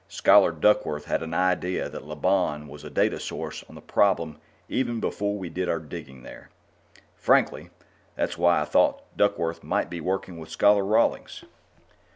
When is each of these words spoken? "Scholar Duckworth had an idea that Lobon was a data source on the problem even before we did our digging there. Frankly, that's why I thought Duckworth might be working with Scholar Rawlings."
"Scholar 0.07 0.51
Duckworth 0.51 1.05
had 1.05 1.21
an 1.21 1.35
idea 1.35 1.87
that 1.87 2.03
Lobon 2.03 2.67
was 2.67 2.83
a 2.83 2.89
data 2.89 3.19
source 3.19 3.63
on 3.69 3.75
the 3.75 3.81
problem 3.81 4.39
even 4.67 4.99
before 4.99 5.37
we 5.37 5.47
did 5.47 5.69
our 5.69 5.77
digging 5.77 6.23
there. 6.23 6.49
Frankly, 7.15 7.69
that's 8.15 8.35
why 8.35 8.61
I 8.61 8.65
thought 8.65 9.03
Duckworth 9.15 9.63
might 9.63 9.91
be 9.91 10.01
working 10.01 10.39
with 10.39 10.49
Scholar 10.49 10.83
Rawlings." 10.83 11.43